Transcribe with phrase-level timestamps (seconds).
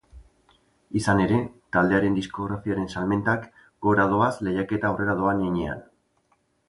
[0.99, 1.41] Izan ere,
[1.77, 3.45] taldearen diskografiaren salmentak
[3.89, 5.87] gora doaz lehiaketa aurrera doan heinean.